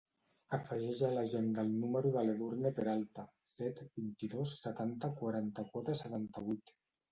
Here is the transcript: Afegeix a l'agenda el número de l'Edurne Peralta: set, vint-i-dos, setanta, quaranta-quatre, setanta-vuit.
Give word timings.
Afegeix 0.57 1.01
a 1.07 1.11
l'agenda 1.15 1.65
el 1.65 1.69
número 1.81 2.13
de 2.15 2.23
l'Edurne 2.29 2.73
Peralta: 2.81 3.27
set, 3.57 3.83
vint-i-dos, 4.01 4.57
setanta, 4.65 5.13
quaranta-quatre, 5.23 5.99
setanta-vuit. 6.05 6.77